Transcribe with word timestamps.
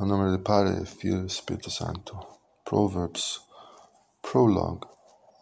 Em 0.00 0.06
nome 0.06 0.30
del 0.30 0.38
Padre, 0.38 0.84
Filho 0.86 1.24
e 1.24 1.26
Espírito 1.26 1.72
Santo. 1.72 2.24
Proverbs, 2.64 3.40
prologue, 4.22 4.86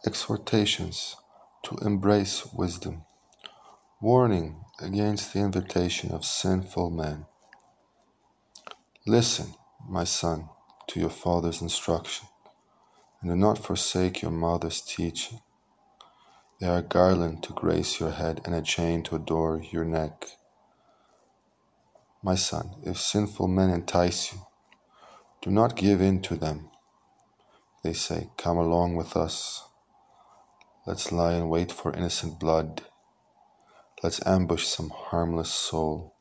exhortations 0.03 1.15
to 1.61 1.75
embrace 1.85 2.43
wisdom, 2.55 3.03
warning 4.01 4.55
against 4.79 5.31
the 5.31 5.39
invitation 5.41 6.11
of 6.11 6.25
sinful 6.25 6.89
men. 6.89 7.27
Listen, 9.05 9.53
my 9.87 10.05
son, 10.05 10.49
to 10.87 10.99
your 10.99 11.11
father's 11.11 11.61
instruction, 11.61 12.27
and 13.21 13.29
do 13.29 13.35
not 13.35 13.59
forsake 13.59 14.23
your 14.23 14.31
mother's 14.31 14.81
teaching. 14.81 15.39
They 16.59 16.65
are 16.65 16.79
a 16.79 16.81
garland 16.81 17.43
to 17.43 17.53
grace 17.53 17.99
your 17.99 18.09
head 18.09 18.41
and 18.43 18.55
a 18.55 18.63
chain 18.63 19.03
to 19.03 19.17
adorn 19.17 19.67
your 19.71 19.85
neck. 19.85 20.25
My 22.23 22.35
son, 22.35 22.75
if 22.83 22.99
sinful 22.99 23.47
men 23.47 23.69
entice 23.69 24.33
you, 24.33 24.39
do 25.41 25.51
not 25.51 25.75
give 25.75 26.01
in 26.01 26.21
to 26.23 26.35
them. 26.35 26.69
They 27.83 27.93
say, 27.93 28.29
Come 28.37 28.57
along 28.57 28.95
with 28.95 29.15
us. 29.15 29.63
Let's 30.85 31.11
lie 31.11 31.35
in 31.35 31.49
wait 31.49 31.71
for 31.71 31.93
innocent 31.93 32.39
blood. 32.39 32.83
Let's 34.03 34.25
ambush 34.25 34.65
some 34.65 34.89
harmless 34.89 35.51
soul. 35.51 36.15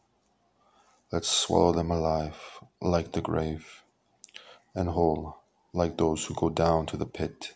Let's 1.13 1.29
swallow 1.29 1.73
them 1.73 1.91
alive, 1.91 2.61
like 2.81 3.13
the 3.13 3.21
grave, 3.23 3.83
and 4.75 4.89
whole, 4.91 5.39
like 5.73 5.97
those 5.99 6.27
who 6.27 6.35
go 6.35 6.51
down 6.51 6.87
to 6.87 6.97
the 6.97 7.07
pit. 7.07 7.55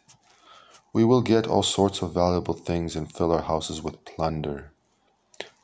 We 0.92 1.04
will 1.04 1.22
get 1.22 1.46
all 1.46 1.62
sorts 1.62 2.02
of 2.02 2.14
valuable 2.14 2.54
things 2.54 2.96
and 2.96 3.12
fill 3.12 3.32
our 3.32 3.42
houses 3.42 3.82
with 3.82 4.04
plunder. 4.04 4.72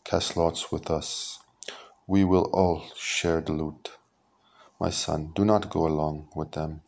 Cast 0.05 0.37
lots 0.37 0.73
with 0.73 0.91
us. 0.91 1.41
We 2.09 2.23
will 2.25 2.51
all 2.53 2.85
share 2.97 3.41
the 3.41 3.53
loot. 3.53 3.91
My 4.79 4.91
son, 4.91 5.33
do 5.35 5.45
not 5.45 5.71
go 5.71 5.87
along 5.87 6.29
with 6.37 6.53
them. 6.53 6.83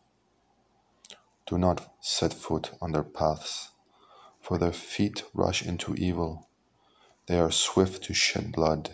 Do 1.45 1.57
not 1.57 1.93
set 1.99 2.33
foot 2.33 2.71
on 2.81 2.93
their 2.93 3.03
paths, 3.03 3.71
for 4.39 4.57
their 4.57 4.71
feet 4.71 5.23
rush 5.33 5.65
into 5.65 5.95
evil. 5.95 6.47
They 7.27 7.39
are 7.39 7.51
swift 7.51 8.03
to 8.05 8.13
shed 8.13 8.53
blood. 8.53 8.91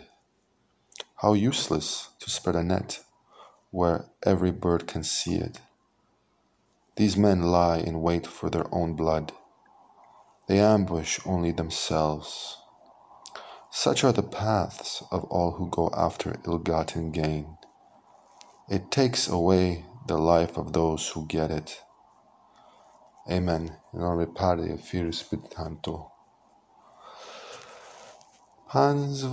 How 1.16 1.34
useless 1.34 2.10
to 2.18 2.30
spread 2.30 2.56
a 2.56 2.62
net 2.62 3.04
where 3.70 4.06
every 4.24 4.50
bird 4.50 4.86
can 4.86 5.04
see 5.04 5.36
it. 5.36 5.60
These 6.96 7.16
men 7.16 7.42
lie 7.42 7.78
in 7.78 8.02
wait 8.02 8.26
for 8.26 8.50
their 8.50 8.66
own 8.74 8.94
blood. 8.94 9.32
They 10.48 10.58
ambush 10.58 11.20
only 11.26 11.52
themselves. 11.52 12.58
Such 13.78 14.04
are 14.04 14.12
the 14.12 14.22
paths 14.22 15.02
of 15.12 15.24
all 15.24 15.50
who 15.52 15.68
go 15.68 15.90
after 15.92 16.40
ill 16.46 16.56
gotten 16.56 17.10
gain. 17.10 17.58
It 18.70 18.90
takes 18.90 19.28
away 19.28 19.84
the 20.06 20.16
life 20.16 20.56
of 20.56 20.72
those 20.72 21.06
who 21.10 21.26
get 21.26 21.50
it. 21.50 21.82
Amen. 23.30 23.76
In 23.92 24.00
nome 24.00 24.32
Padre, 24.34 24.78
Figlio 24.78 25.10
Spirito 25.10 25.50
Santo. 25.54 26.10
Hans 28.68 29.24